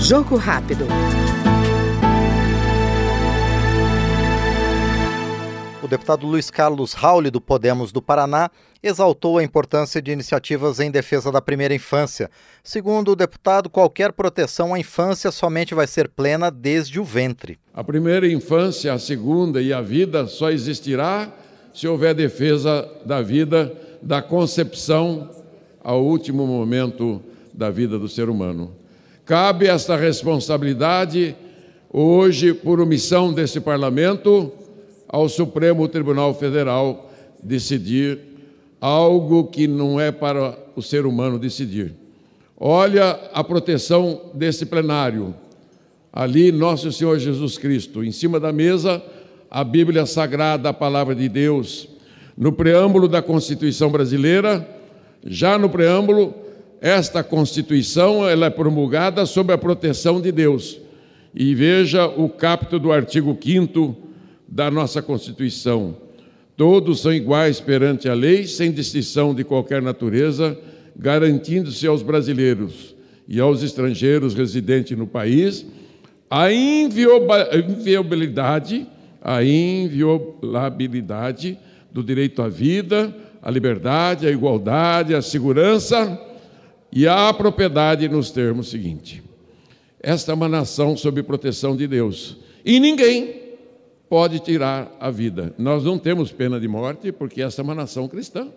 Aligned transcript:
Jogo 0.00 0.36
rápido. 0.36 0.86
O 5.82 5.88
deputado 5.88 6.26
Luiz 6.26 6.50
Carlos 6.50 6.92
Rauli, 6.92 7.30
do 7.30 7.40
Podemos 7.40 7.92
do 7.92 8.02
Paraná, 8.02 8.50
exaltou 8.82 9.38
a 9.38 9.42
importância 9.42 10.02
de 10.02 10.12
iniciativas 10.12 10.80
em 10.80 10.90
defesa 10.90 11.32
da 11.32 11.40
primeira 11.40 11.74
infância. 11.74 12.30
Segundo 12.62 13.12
o 13.12 13.16
deputado, 13.16 13.70
qualquer 13.70 14.12
proteção 14.12 14.74
à 14.74 14.78
infância 14.78 15.30
somente 15.30 15.74
vai 15.74 15.86
ser 15.86 16.08
plena 16.08 16.50
desde 16.50 17.00
o 17.00 17.04
ventre. 17.04 17.58
A 17.72 17.82
primeira 17.82 18.30
infância, 18.30 18.92
a 18.92 18.98
segunda 18.98 19.62
e 19.62 19.72
a 19.72 19.80
vida 19.80 20.26
só 20.26 20.50
existirá 20.50 21.32
se 21.72 21.88
houver 21.88 22.14
defesa 22.14 22.88
da 23.06 23.22
vida, 23.22 23.72
da 24.02 24.20
concepção 24.20 25.30
ao 25.82 26.04
último 26.04 26.46
momento 26.46 27.22
da 27.52 27.70
vida 27.70 27.98
do 27.98 28.08
ser 28.08 28.28
humano. 28.28 28.72
Cabe 29.24 29.66
esta 29.66 29.96
responsabilidade 29.96 31.36
hoje, 31.92 32.54
por 32.54 32.80
omissão 32.80 33.32
desse 33.32 33.60
parlamento, 33.60 34.50
ao 35.08 35.28
Supremo 35.28 35.86
Tribunal 35.88 36.34
Federal 36.34 37.10
decidir 37.42 38.18
algo 38.80 39.44
que 39.44 39.68
não 39.68 40.00
é 40.00 40.10
para 40.10 40.58
o 40.74 40.82
ser 40.82 41.06
humano 41.06 41.38
decidir. 41.38 41.94
Olha 42.56 43.18
a 43.32 43.44
proteção 43.44 44.30
desse 44.34 44.66
plenário. 44.66 45.34
Ali, 46.12 46.50
Nosso 46.50 46.90
Senhor 46.92 47.18
Jesus 47.18 47.56
Cristo, 47.58 48.02
em 48.04 48.12
cima 48.12 48.38
da 48.38 48.52
mesa, 48.52 49.02
a 49.50 49.62
Bíblia 49.62 50.06
Sagrada, 50.06 50.68
a 50.68 50.72
palavra 50.72 51.14
de 51.14 51.28
Deus. 51.28 51.88
No 52.36 52.52
preâmbulo 52.52 53.06
da 53.06 53.20
Constituição 53.22 53.90
brasileira, 53.90 54.66
já 55.24 55.58
no 55.58 55.68
preâmbulo, 55.68 56.34
esta 56.82 57.22
Constituição 57.22 58.28
ela 58.28 58.46
é 58.46 58.50
promulgada 58.50 59.24
sob 59.24 59.52
a 59.52 59.58
proteção 59.58 60.20
de 60.20 60.32
Deus. 60.32 60.80
E 61.32 61.54
veja 61.54 62.08
o 62.08 62.28
capítulo 62.28 62.82
do 62.82 62.90
artigo 62.90 63.38
5 63.40 63.96
da 64.48 64.68
nossa 64.68 65.00
Constituição. 65.00 65.96
Todos 66.56 67.00
são 67.00 67.14
iguais 67.14 67.60
perante 67.60 68.08
a 68.08 68.14
lei, 68.14 68.48
sem 68.48 68.72
distinção 68.72 69.32
de 69.32 69.44
qualquer 69.44 69.80
natureza, 69.80 70.58
garantindo-se 70.96 71.86
aos 71.86 72.02
brasileiros 72.02 72.96
e 73.28 73.38
aos 73.38 73.62
estrangeiros 73.62 74.34
residentes 74.34 74.98
no 74.98 75.06
país 75.06 75.64
a 76.28 76.52
inviolabilidade, 76.52 78.88
a 79.22 79.44
inviolabilidade 79.44 81.56
do 81.92 82.02
direito 82.02 82.42
à 82.42 82.48
vida, 82.48 83.14
à 83.40 83.52
liberdade, 83.52 84.26
à 84.26 84.32
igualdade, 84.32 85.14
à 85.14 85.22
segurança 85.22 86.31
e 86.92 87.08
à 87.08 87.32
propriedade 87.32 88.08
nos 88.08 88.30
termos 88.30 88.68
seguintes. 88.68 89.22
Esta 90.00 90.32
é 90.32 90.34
uma 90.34 90.48
nação 90.48 90.96
sob 90.96 91.22
proteção 91.22 91.74
de 91.74 91.86
Deus. 91.86 92.36
E 92.64 92.78
ninguém 92.78 93.40
pode 94.08 94.40
tirar 94.40 94.94
a 95.00 95.10
vida. 95.10 95.54
Nós 95.56 95.84
não 95.84 95.98
temos 95.98 96.30
pena 96.30 96.60
de 96.60 96.68
morte 96.68 97.10
porque 97.10 97.40
essa 97.40 97.62
é 97.62 97.64
uma 97.64 97.74
nação 97.74 98.06
cristã. 98.06 98.48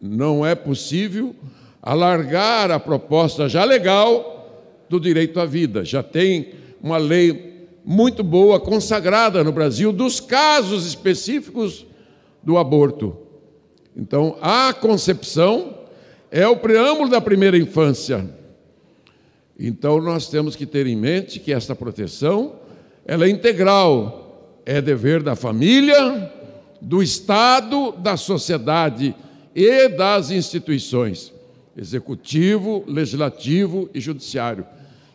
Não 0.00 0.46
é 0.46 0.54
possível 0.54 1.34
alargar 1.82 2.70
a 2.70 2.80
proposta 2.80 3.48
já 3.48 3.64
legal 3.64 4.86
do 4.88 4.98
direito 4.98 5.38
à 5.38 5.44
vida. 5.44 5.84
Já 5.84 6.02
tem 6.02 6.52
uma 6.82 6.96
lei 6.96 7.68
muito 7.84 8.22
boa 8.22 8.60
consagrada 8.60 9.42
no 9.42 9.52
Brasil 9.52 9.92
dos 9.92 10.20
casos 10.20 10.86
específicos 10.86 11.84
do 12.42 12.56
aborto. 12.56 13.16
Então, 13.96 14.38
a 14.40 14.72
concepção 14.72 15.81
é 16.32 16.48
o 16.48 16.56
preâmbulo 16.56 17.10
da 17.10 17.20
primeira 17.20 17.58
infância. 17.58 18.26
Então 19.60 20.00
nós 20.00 20.28
temos 20.28 20.56
que 20.56 20.64
ter 20.64 20.86
em 20.86 20.96
mente 20.96 21.38
que 21.38 21.52
esta 21.52 21.76
proteção 21.76 22.54
ela 23.04 23.26
é 23.26 23.28
integral, 23.28 24.58
é 24.64 24.80
dever 24.80 25.22
da 25.22 25.36
família, 25.36 26.32
do 26.80 27.02
Estado, 27.02 27.92
da 27.92 28.16
sociedade 28.16 29.14
e 29.54 29.88
das 29.88 30.30
instituições, 30.30 31.30
executivo, 31.76 32.82
legislativo 32.86 33.90
e 33.92 34.00
judiciário. 34.00 34.64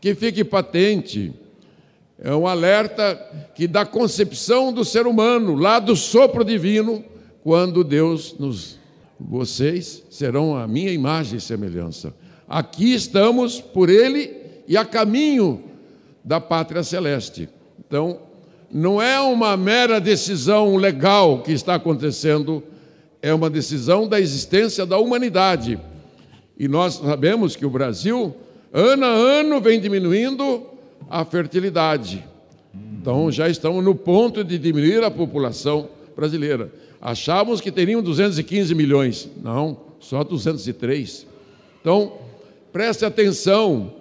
Que 0.00 0.16
fique 0.16 0.42
patente, 0.42 1.32
é 2.18 2.34
um 2.34 2.46
alerta 2.46 3.14
que 3.54 3.68
da 3.68 3.86
concepção 3.86 4.72
do 4.72 4.84
ser 4.84 5.06
humano, 5.06 5.54
lá 5.54 5.78
do 5.78 5.94
sopro 5.94 6.44
divino, 6.44 7.04
quando 7.42 7.84
Deus 7.84 8.34
nos 8.36 8.78
vocês 9.18 10.02
serão 10.10 10.56
a 10.56 10.66
minha 10.66 10.92
imagem 10.92 11.38
e 11.38 11.40
semelhança. 11.40 12.14
Aqui 12.48 12.92
estamos 12.92 13.60
por 13.60 13.88
Ele 13.88 14.34
e 14.66 14.76
a 14.76 14.84
caminho 14.84 15.62
da 16.24 16.40
pátria 16.40 16.82
celeste. 16.82 17.48
Então, 17.78 18.18
não 18.70 19.00
é 19.00 19.20
uma 19.20 19.56
mera 19.56 20.00
decisão 20.00 20.76
legal 20.76 21.42
que 21.42 21.52
está 21.52 21.76
acontecendo, 21.76 22.62
é 23.22 23.32
uma 23.32 23.48
decisão 23.48 24.08
da 24.08 24.20
existência 24.20 24.84
da 24.84 24.98
humanidade. 24.98 25.78
E 26.58 26.66
nós 26.66 26.94
sabemos 26.94 27.56
que 27.56 27.64
o 27.64 27.70
Brasil, 27.70 28.34
ano 28.72 29.04
a 29.04 29.08
ano, 29.08 29.60
vem 29.60 29.80
diminuindo 29.80 30.66
a 31.08 31.24
fertilidade. 31.24 32.24
Então, 32.74 33.30
já 33.30 33.48
estamos 33.48 33.84
no 33.84 33.94
ponto 33.94 34.42
de 34.42 34.58
diminuir 34.58 35.04
a 35.04 35.10
população 35.10 35.88
brasileira. 36.14 36.72
Achávamos 37.00 37.60
que 37.60 37.70
teriam 37.70 38.02
215 38.02 38.74
milhões. 38.74 39.28
Não, 39.42 39.78
só 40.00 40.24
203. 40.24 41.26
Então, 41.80 42.18
preste 42.72 43.04
atenção 43.04 43.94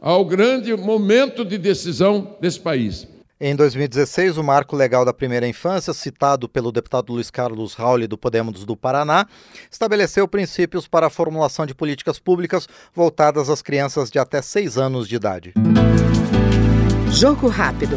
ao 0.00 0.24
grande 0.24 0.76
momento 0.76 1.44
de 1.44 1.58
decisão 1.58 2.36
desse 2.40 2.60
país. 2.60 3.06
Em 3.40 3.54
2016, 3.54 4.36
o 4.36 4.42
marco 4.42 4.74
legal 4.74 5.04
da 5.04 5.12
primeira 5.12 5.46
infância, 5.46 5.92
citado 5.92 6.48
pelo 6.48 6.72
deputado 6.72 7.12
Luiz 7.12 7.30
Carlos 7.30 7.74
Rauli 7.74 8.08
do 8.08 8.18
Podemos 8.18 8.64
do 8.64 8.76
Paraná, 8.76 9.28
estabeleceu 9.70 10.26
princípios 10.26 10.88
para 10.88 11.06
a 11.06 11.10
formulação 11.10 11.64
de 11.64 11.72
políticas 11.72 12.18
públicas 12.18 12.66
voltadas 12.92 13.48
às 13.48 13.62
crianças 13.62 14.10
de 14.10 14.18
até 14.18 14.42
seis 14.42 14.76
anos 14.76 15.06
de 15.06 15.14
idade. 15.14 15.54
Jogo 17.12 17.46
rápido. 17.46 17.96